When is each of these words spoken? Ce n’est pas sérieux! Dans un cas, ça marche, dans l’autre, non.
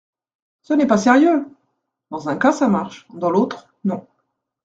Ce 0.63 0.73
n’est 0.73 0.87
pas 0.87 0.97
sérieux! 0.97 1.45
Dans 2.09 2.27
un 2.27 2.35
cas, 2.35 2.51
ça 2.51 2.67
marche, 2.67 3.05
dans 3.13 3.29
l’autre, 3.29 3.67
non. 3.83 4.07